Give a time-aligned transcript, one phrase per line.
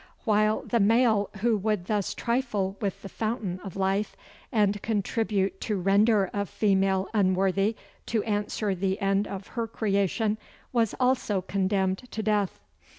[0.25, 4.15] While the male who would thus trifle with the fountain of life,
[4.51, 7.75] and contribute to render a female unworthy
[8.07, 10.39] to answer the end of her creation,
[10.73, 12.59] was also condemned to death.